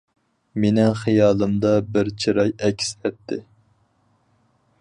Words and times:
مېنىڭ 0.63 0.93
خىيالىمدا 1.01 1.75
بىر 1.97 2.11
چىراي 2.25 2.57
ئەكس 2.69 2.91
ئەتتى. 3.05 3.41